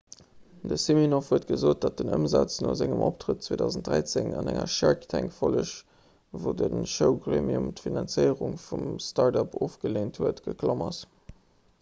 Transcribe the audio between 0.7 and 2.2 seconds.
siminoff huet gesot datt den